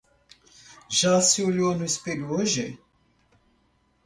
[0.89, 2.79] Já se olhou no espelho hoje?